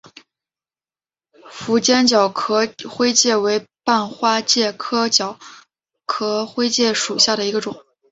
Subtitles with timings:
[1.51, 5.37] 符坚角壳灰介为半花介科角
[6.07, 7.85] 壳灰介属下的一个种。